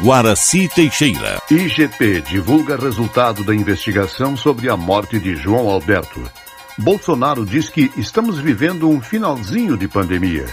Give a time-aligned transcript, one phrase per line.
[0.00, 1.42] Guaraci Teixeira.
[1.50, 6.22] IGP divulga resultado da investigação sobre a morte de João Alberto.
[6.78, 10.46] Bolsonaro diz que estamos vivendo um finalzinho de pandemia.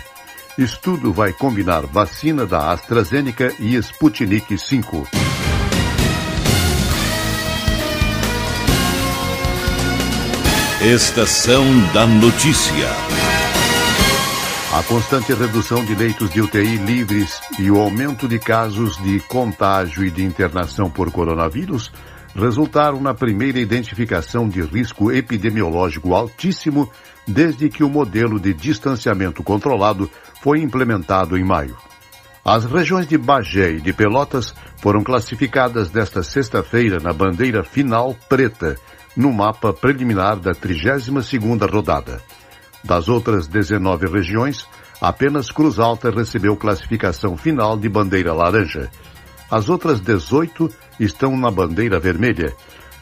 [0.58, 5.08] Estudo vai combinar vacina da AstraZeneca e Sputnik 5.
[10.82, 13.25] Estação da Notícia.
[14.76, 20.04] A constante redução de leitos de UTI livres e o aumento de casos de contágio
[20.04, 21.90] e de internação por coronavírus
[22.36, 26.92] resultaram na primeira identificação de risco epidemiológico altíssimo
[27.26, 30.12] desde que o modelo de distanciamento controlado
[30.42, 31.78] foi implementado em maio.
[32.44, 38.76] As regiões de Bagé e de Pelotas foram classificadas nesta sexta-feira na bandeira final preta,
[39.16, 42.22] no mapa preliminar da 32ª rodada.
[42.86, 44.68] Das outras 19 regiões,
[45.02, 48.92] apenas Cruz Alta recebeu classificação final de bandeira laranja.
[49.50, 52.54] As outras 18 estão na bandeira vermelha.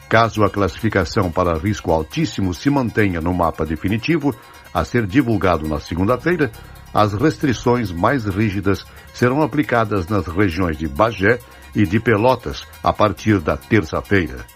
[0.08, 4.34] Caso a classificação para risco altíssimo se mantenha no mapa definitivo,
[4.72, 6.50] a ser divulgado na segunda-feira,
[6.92, 11.38] as restrições mais rígidas serão aplicadas nas regiões de Bagé
[11.74, 14.46] e de Pelotas a partir da terça-feira.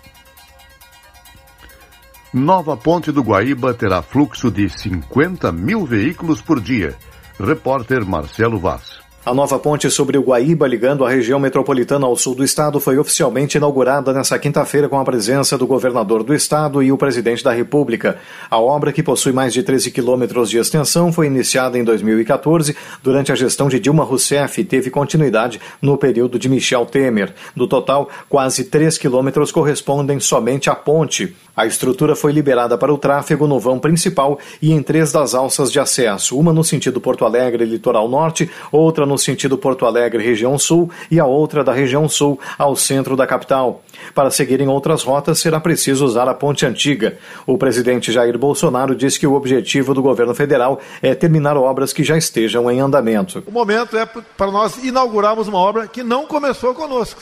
[2.32, 6.94] Nova Ponte do Guaíba terá fluxo de 50 mil veículos por dia.
[7.40, 8.98] Repórter Marcelo Vaz.
[9.28, 12.96] A nova ponte sobre o Guaíba, ligando a região metropolitana ao sul do estado, foi
[12.96, 17.52] oficialmente inaugurada nesta quinta-feira com a presença do governador do estado e o presidente da
[17.52, 18.18] República.
[18.50, 23.30] A obra, que possui mais de 13 quilômetros de extensão, foi iniciada em 2014 durante
[23.30, 27.34] a gestão de Dilma Rousseff e teve continuidade no período de Michel Temer.
[27.54, 31.36] Do total, quase 3 quilômetros correspondem somente à ponte.
[31.58, 35.72] A estrutura foi liberada para o tráfego no vão principal e em três das alças
[35.72, 40.56] de acesso, uma no sentido Porto Alegre, litoral norte, outra no sentido Porto Alegre, região
[40.56, 43.82] sul, e a outra da região sul ao centro da capital.
[44.14, 47.18] Para seguirem outras rotas, será preciso usar a ponte antiga.
[47.44, 52.04] O presidente Jair Bolsonaro disse que o objetivo do governo federal é terminar obras que
[52.04, 53.42] já estejam em andamento.
[53.44, 57.20] O momento é para nós inaugurarmos uma obra que não começou conosco.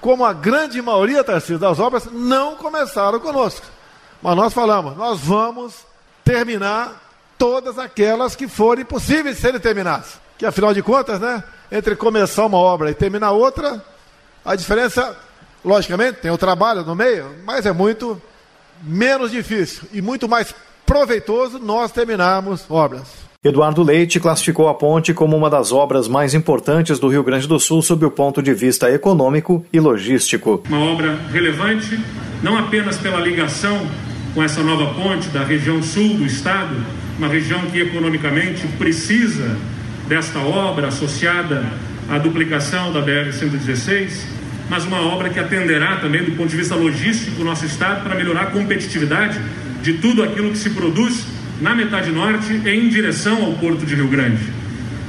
[0.00, 3.75] Como a grande maioria, das obras não começaram conosco.
[4.22, 5.74] Mas nós falamos, nós vamos
[6.24, 7.02] terminar
[7.38, 10.18] todas aquelas que forem possíveis de serem terminadas.
[10.38, 13.82] Que afinal de contas, né, entre começar uma obra e terminar outra,
[14.44, 15.16] a diferença,
[15.64, 18.20] logicamente, tem o trabalho no meio, mas é muito
[18.82, 23.26] menos difícil e muito mais proveitoso nós terminarmos obras.
[23.42, 27.60] Eduardo Leite classificou a ponte como uma das obras mais importantes do Rio Grande do
[27.60, 30.62] Sul sob o ponto de vista econômico e logístico.
[30.68, 32.00] Uma obra relevante,
[32.42, 33.86] não apenas pela ligação
[34.36, 36.76] com essa nova ponte da região sul do estado,
[37.16, 39.56] uma região que economicamente precisa
[40.06, 41.64] desta obra associada
[42.06, 44.10] à duplicação da BR-116,
[44.68, 48.14] mas uma obra que atenderá também do ponto de vista logístico o nosso estado para
[48.14, 49.40] melhorar a competitividade
[49.82, 51.24] de tudo aquilo que se produz
[51.62, 54.42] na metade norte em direção ao porto de Rio Grande.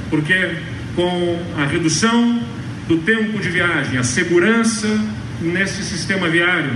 [0.08, 0.52] Porque
[0.96, 2.40] com a redução
[2.88, 4.88] do tempo de viagem, a segurança
[5.42, 6.72] nesse sistema viário,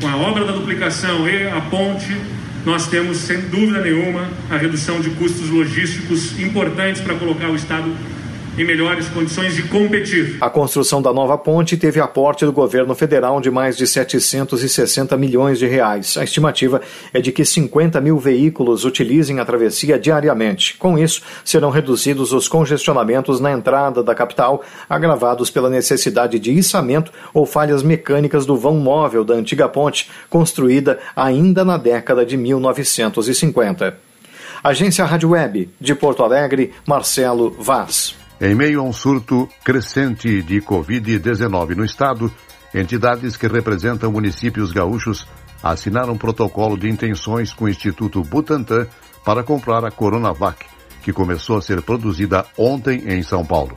[0.00, 2.16] com a obra da duplicação e a ponte,
[2.64, 7.94] nós temos, sem dúvida nenhuma, a redução de custos logísticos importantes para colocar o Estado
[8.56, 10.36] em melhores condições de competir.
[10.40, 15.58] A construção da nova ponte teve aporte do governo federal de mais de 760 milhões
[15.58, 16.16] de reais.
[16.16, 16.80] A estimativa
[17.12, 20.76] é de que 50 mil veículos utilizem a travessia diariamente.
[20.76, 27.12] Com isso, serão reduzidos os congestionamentos na entrada da capital, agravados pela necessidade de içamento
[27.32, 33.98] ou falhas mecânicas do vão móvel da antiga ponte, construída ainda na década de 1950.
[34.62, 38.23] Agência Rádio Web, de Porto Alegre, Marcelo Vaz.
[38.40, 42.32] Em meio a um surto crescente de Covid-19 no estado,
[42.74, 45.26] entidades que representam municípios gaúchos
[45.62, 48.88] assinaram um protocolo de intenções com o Instituto Butantan
[49.24, 50.66] para comprar a Coronavac,
[51.02, 53.76] que começou a ser produzida ontem em São Paulo.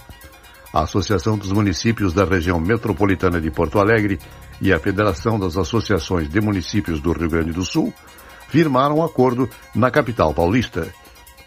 [0.74, 4.20] A Associação dos Municípios da Região Metropolitana de Porto Alegre
[4.60, 7.94] e a Federação das Associações de Municípios do Rio Grande do Sul
[8.50, 10.88] firmaram um acordo na capital paulista.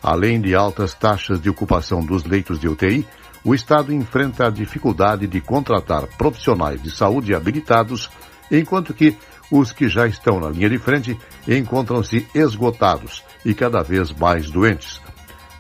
[0.03, 3.07] Além de altas taxas de ocupação dos leitos de UTI,
[3.45, 8.11] o Estado enfrenta a dificuldade de contratar profissionais de saúde habilitados,
[8.51, 9.17] enquanto que
[9.51, 15.01] os que já estão na linha de frente encontram-se esgotados e cada vez mais doentes.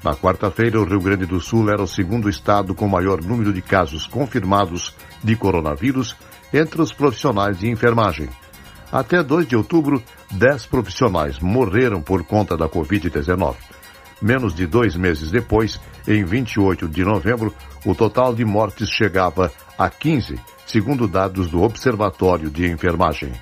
[0.02, 3.60] Na quarta-feira, o Rio Grande do Sul era o segundo estado com maior número de
[3.60, 6.16] casos confirmados de coronavírus
[6.52, 8.28] entre os profissionais de enfermagem.
[8.90, 13.56] Até 2 de outubro, 10 profissionais morreram por conta da Covid-19.
[14.20, 19.88] Menos de dois meses depois, em 28 de novembro, o total de mortes chegava a
[19.88, 23.32] 15, segundo dados do Observatório de Enfermagem.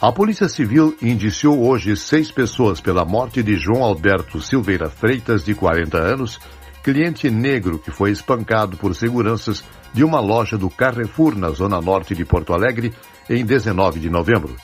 [0.00, 5.54] A Polícia Civil indiciou hoje seis pessoas pela morte de João Alberto Silveira Freitas, de
[5.54, 6.40] 40 anos,
[6.82, 9.62] cliente negro que foi espancado por seguranças
[9.92, 12.92] de uma loja do Carrefour na zona norte de Porto Alegre
[13.30, 14.56] em 19 de novembro.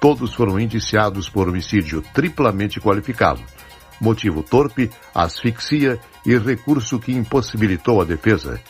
[0.00, 3.40] Todos foram indiciados por homicídio triplamente qualificado.
[4.00, 8.60] Motivo torpe, asfixia e recurso que impossibilitou a defesa.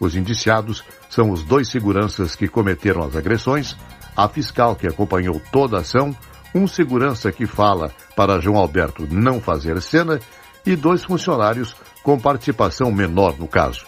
[0.00, 3.76] Os indiciados são os dois seguranças que cometeram as agressões,
[4.16, 6.16] a fiscal que acompanhou toda a ação,
[6.54, 10.18] um segurança que fala para João Alberto não fazer cena
[10.66, 13.84] e dois funcionários com participação menor no caso.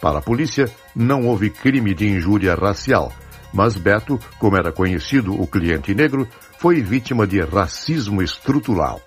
[0.00, 3.12] Para a polícia, não houve crime de injúria racial,
[3.52, 6.26] mas Beto, como era conhecido o cliente negro,
[6.58, 9.00] foi vítima de racismo estrutural.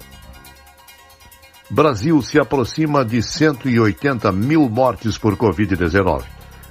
[1.70, 6.24] Brasil se aproxima de 180 mil mortes por Covid-19.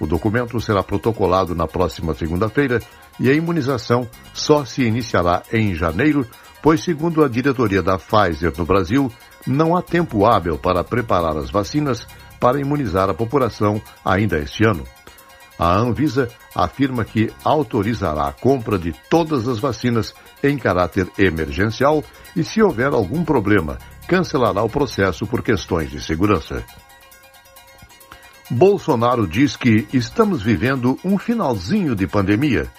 [0.00, 2.82] O documento será protocolado na próxima segunda-feira
[3.20, 6.26] e a imunização só se iniciará em janeiro,
[6.60, 9.10] pois, segundo a diretoria da Pfizer no Brasil,
[9.46, 12.04] não há tempo hábil para preparar as vacinas
[12.40, 14.84] para imunizar a população ainda este ano.
[15.58, 22.04] A Anvisa afirma que autorizará a compra de todas as vacinas em caráter emergencial
[22.34, 26.62] e, se houver algum problema, cancelará o processo por questões de segurança.
[28.50, 32.70] Bolsonaro diz que estamos vivendo um finalzinho de pandemia.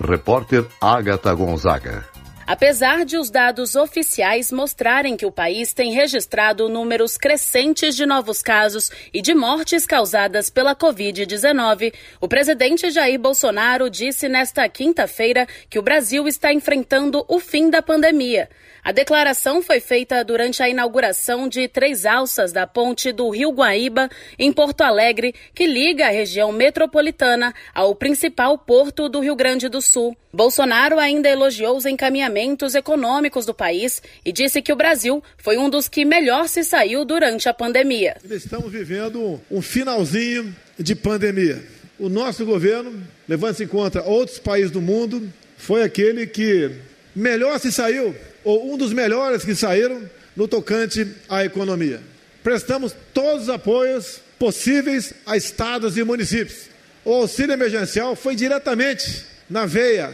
[0.00, 2.04] Repórter Agatha Gonzaga.
[2.48, 8.40] Apesar de os dados oficiais mostrarem que o país tem registrado números crescentes de novos
[8.40, 15.78] casos e de mortes causadas pela Covid-19, o presidente Jair Bolsonaro disse nesta quinta-feira que
[15.78, 18.48] o Brasil está enfrentando o fim da pandemia.
[18.88, 24.08] A declaração foi feita durante a inauguração de três alças da ponte do Rio Guaíba,
[24.38, 29.82] em Porto Alegre, que liga a região metropolitana ao principal porto do Rio Grande do
[29.82, 30.16] Sul.
[30.32, 35.68] Bolsonaro ainda elogiou os encaminhamentos econômicos do país e disse que o Brasil foi um
[35.68, 38.16] dos que melhor se saiu durante a pandemia.
[38.24, 41.62] Estamos vivendo um finalzinho de pandemia.
[41.98, 46.70] O nosso governo, levando-se em conta outros países do mundo, foi aquele que
[47.14, 48.14] melhor se saiu
[48.48, 52.00] ou um dos melhores que saíram no tocante à economia.
[52.42, 56.62] Prestamos todos os apoios possíveis a estados e municípios.
[57.04, 60.10] O auxílio emergencial foi diretamente na veia,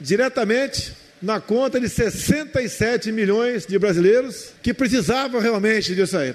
[0.00, 6.34] diretamente na conta de 67 milhões de brasileiros que precisavam realmente disso aí.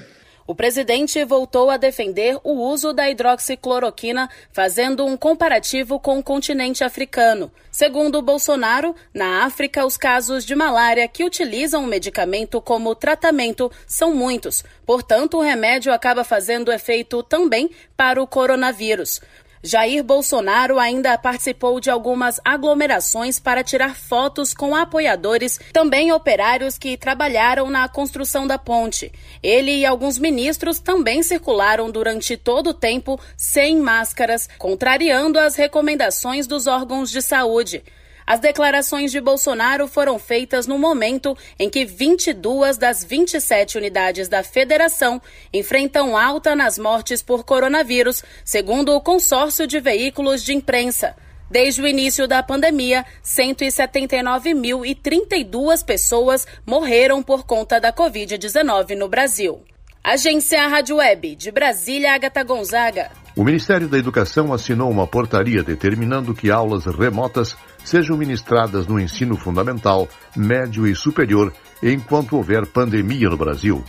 [0.49, 6.83] O presidente voltou a defender o uso da hidroxicloroquina, fazendo um comparativo com o continente
[6.83, 7.51] africano.
[7.71, 14.15] Segundo Bolsonaro, na África, os casos de malária que utilizam o medicamento como tratamento são
[14.15, 14.63] muitos.
[14.87, 19.21] Portanto, o remédio acaba fazendo efeito também para o coronavírus.
[19.61, 26.95] Jair Bolsonaro ainda participou de algumas aglomerações para tirar fotos com apoiadores, também operários que
[26.95, 29.11] trabalharam na construção da ponte.
[29.43, 36.47] Ele e alguns ministros também circularam durante todo o tempo sem máscaras, contrariando as recomendações
[36.47, 37.83] dos órgãos de saúde.
[38.29, 44.43] As declarações de Bolsonaro foram feitas no momento em que 22 das 27 unidades da
[44.43, 45.19] federação
[45.51, 51.15] enfrentam alta nas mortes por coronavírus, segundo o consórcio de veículos de imprensa.
[51.49, 59.63] Desde o início da pandemia, 179.032 pessoas morreram por conta da Covid-19 no Brasil.
[60.11, 63.11] Agência Rádio Web de Brasília, Agatha Gonzaga.
[63.35, 69.37] O Ministério da Educação assinou uma portaria determinando que aulas remotas sejam ministradas no ensino
[69.37, 73.83] fundamental, médio e superior enquanto houver pandemia no Brasil.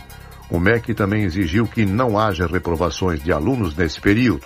[0.47, 4.45] O MEC também exigiu que não haja reprovações de alunos nesse período.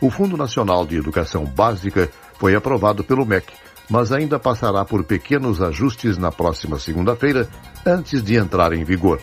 [0.00, 3.52] O Fundo Nacional de Educação Básica foi aprovado pelo MEC,
[3.90, 7.46] mas ainda passará por pequenos ajustes na próxima segunda-feira,
[7.84, 9.20] antes de entrar em vigor.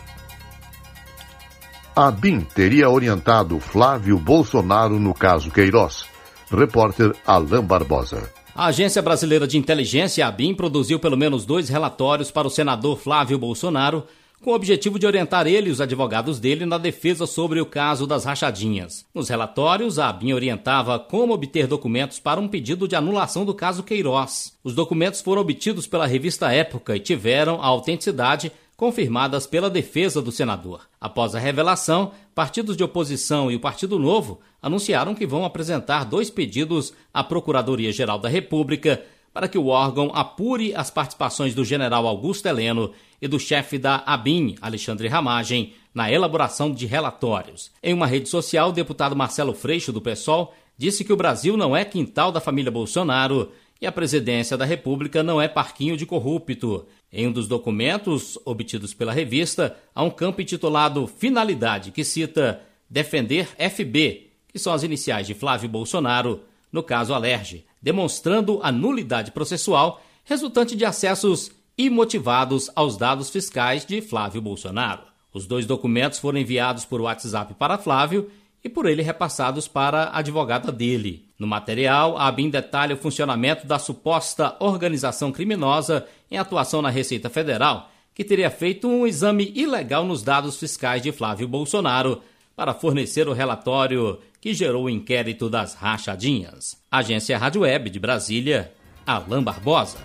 [1.93, 6.05] A BIM teria orientado Flávio Bolsonaro no caso Queiroz.
[6.50, 8.31] Repórter Alain Barbosa.
[8.55, 12.98] A Agência Brasileira de Inteligência, a BIM, produziu pelo menos dois relatórios para o senador
[12.98, 14.05] Flávio Bolsonaro
[14.41, 18.07] com o objetivo de orientar ele e os advogados dele na defesa sobre o caso
[18.07, 19.05] das rachadinhas.
[19.13, 23.83] Nos relatórios, a ABIN orientava como obter documentos para um pedido de anulação do caso
[23.83, 24.57] Queiroz.
[24.63, 30.31] Os documentos foram obtidos pela revista Época e tiveram a autenticidade confirmadas pela defesa do
[30.31, 30.88] senador.
[31.00, 36.31] Após a revelação, partidos de oposição e o Partido Novo anunciaram que vão apresentar dois
[36.31, 42.47] pedidos à Procuradoria-Geral da República para que o órgão apure as participações do general Augusto
[42.47, 47.69] Heleno e do chefe da ABIN, Alexandre Ramagem, na elaboração de relatórios.
[47.83, 51.77] Em uma rede social, o deputado Marcelo Freixo, do PSOL, disse que o Brasil não
[51.77, 56.88] é quintal da família Bolsonaro e a presidência da República não é parquinho de corrupto.
[57.13, 63.49] Em um dos documentos obtidos pela revista, há um campo intitulado Finalidade, que cita defender
[63.57, 66.41] FB, que são as iniciais de Flávio Bolsonaro,
[66.71, 74.01] no caso Alerge, demonstrando a nulidade processual resultante de acessos imotivados aos dados fiscais de
[74.01, 75.03] Flávio Bolsonaro.
[75.33, 78.29] Os dois documentos foram enviados por WhatsApp para Flávio
[78.63, 81.30] e por ele repassados para a advogada dele.
[81.41, 87.31] No material, a ABIN detalha o funcionamento da suposta organização criminosa em atuação na Receita
[87.31, 92.21] Federal, que teria feito um exame ilegal nos dados fiscais de Flávio Bolsonaro
[92.55, 96.77] para fornecer o relatório que gerou o inquérito das rachadinhas.
[96.91, 98.71] Agência Rádio Web de Brasília,
[99.03, 99.98] Alain Barbosa.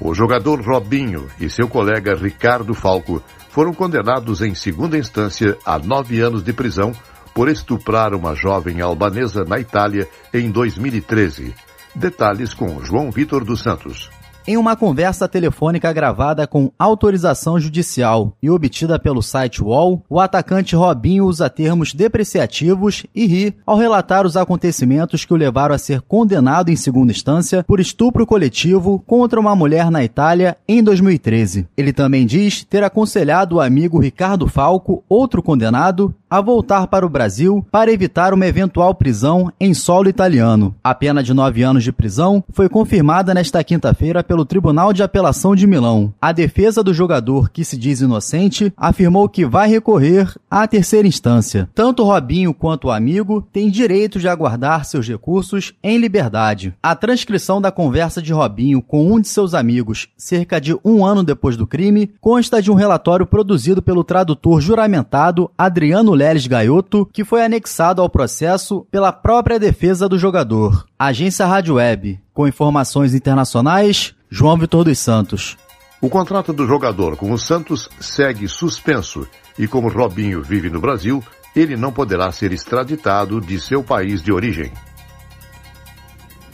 [0.00, 6.20] O jogador Robinho e seu colega Ricardo Falco foram condenados em segunda instância a nove
[6.20, 6.92] anos de prisão
[7.36, 11.54] por estuprar uma jovem albanesa na Itália em 2013.
[11.94, 14.08] Detalhes com João Vitor dos Santos.
[14.48, 20.76] Em uma conversa telefônica gravada com autorização judicial e obtida pelo site UOL, o atacante
[20.76, 26.00] Robinho usa termos depreciativos e ri ao relatar os acontecimentos que o levaram a ser
[26.00, 31.66] condenado em segunda instância por estupro coletivo contra uma mulher na Itália em 2013.
[31.76, 37.08] Ele também diz ter aconselhado o amigo Ricardo Falco, outro condenado, a voltar para o
[37.08, 40.74] Brasil para evitar uma eventual prisão em solo italiano.
[40.82, 45.54] A pena de nove anos de prisão foi confirmada nesta quinta-feira pelo Tribunal de Apelação
[45.54, 46.12] de Milão.
[46.20, 51.68] A defesa do jogador, que se diz inocente, afirmou que vai recorrer à terceira instância.
[51.74, 56.74] Tanto Robinho quanto o amigo têm direito de aguardar seus recursos em liberdade.
[56.82, 61.22] A transcrição da conversa de Robinho com um de seus amigos, cerca de um ano
[61.22, 67.24] depois do crime, consta de um relatório produzido pelo tradutor juramentado Adriano Leles Gaioto, que
[67.24, 70.86] foi anexado ao processo pela própria defesa do jogador.
[70.98, 75.56] Agência Rádio Web, com informações internacionais, João Vitor dos Santos.
[76.00, 79.26] O contrato do jogador com o Santos segue suspenso
[79.58, 81.22] e, como Robinho vive no Brasil,
[81.54, 84.72] ele não poderá ser extraditado de seu país de origem.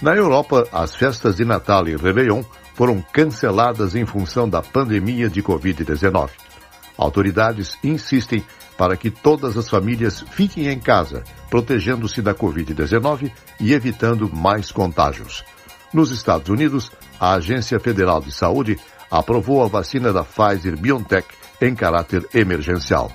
[0.01, 2.43] Na Europa, as festas de Natal e Réveillon
[2.75, 6.31] foram canceladas em função da pandemia de Covid-19.
[6.97, 8.45] Autoridades insistem
[8.77, 15.45] para que todas as famílias fiquem em casa, protegendo-se da Covid-19 e evitando mais contágios.
[15.93, 18.79] Nos Estados Unidos, a Agência Federal de Saúde
[19.11, 21.29] aprovou a vacina da Pfizer BioNTech
[21.61, 23.13] em caráter emergencial.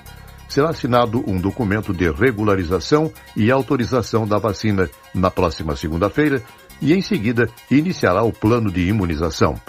[0.48, 6.42] Será assinado um documento de regularização e autorização da vacina na próxima segunda-feira
[6.80, 9.60] e, em seguida, iniciará o plano de imunização.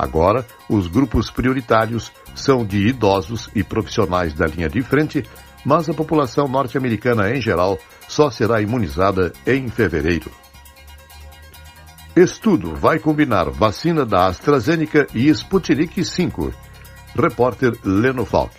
[0.00, 5.22] Agora, os grupos prioritários são de idosos e profissionais da linha de frente,
[5.62, 7.78] mas a população norte-americana em geral
[8.08, 10.32] só será imunizada em fevereiro.
[12.16, 16.50] Estudo vai combinar vacina da AstraZeneca e Sputnik V.
[17.14, 18.54] Repórter Leno Falk.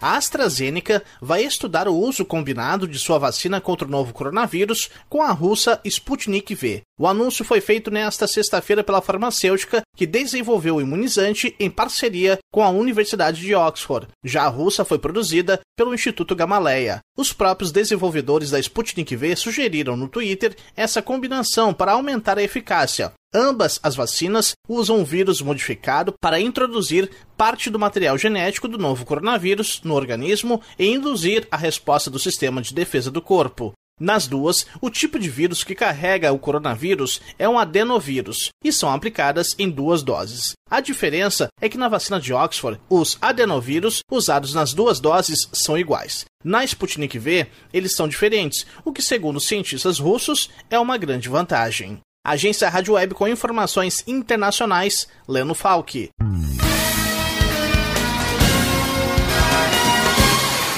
[0.00, 5.22] A AstraZeneca vai estudar o uso combinado de sua vacina contra o novo coronavírus com
[5.22, 6.82] a russa Sputnik V.
[6.96, 12.62] O anúncio foi feito nesta sexta-feira pela farmacêutica que desenvolveu o imunizante em parceria com
[12.62, 14.06] a Universidade de Oxford.
[14.22, 17.00] Já a russa foi produzida pelo Instituto Gamaleya.
[17.18, 23.12] Os próprios desenvolvedores da Sputnik V sugeriram no Twitter essa combinação para aumentar a eficácia.
[23.34, 29.04] Ambas as vacinas usam um vírus modificado para introduzir parte do material genético do novo
[29.04, 33.72] coronavírus no organismo e induzir a resposta do sistema de defesa do corpo.
[34.00, 38.90] Nas duas, o tipo de vírus que carrega o coronavírus é um adenovírus e são
[38.90, 40.54] aplicadas em duas doses.
[40.68, 45.78] A diferença é que na vacina de Oxford, os adenovírus usados nas duas doses são
[45.78, 46.24] iguais.
[46.42, 52.00] Na Sputnik V, eles são diferentes, o que, segundo cientistas russos, é uma grande vantagem.
[52.26, 56.08] Agência Rádio Web com informações internacionais, Leno Falck.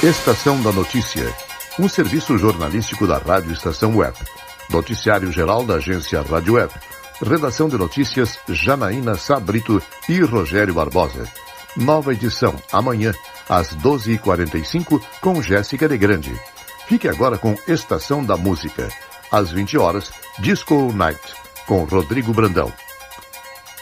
[0.03, 1.35] Estação da Notícia
[1.79, 4.17] um serviço jornalístico da Rádio Estação Web.
[4.71, 6.73] Noticiário geral da agência Rádio Web.
[7.23, 11.27] Redação de notícias Janaína Sabrito e Rogério Barbosa.
[11.77, 13.13] Nova edição amanhã
[13.49, 16.35] às 12h45 com Jéssica de Grande.
[16.87, 18.89] Fique agora com Estação da Música.
[19.31, 21.21] Às 20 horas, Disco Night
[21.67, 22.73] com Rodrigo Brandão.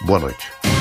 [0.02, 0.73] Boa noite.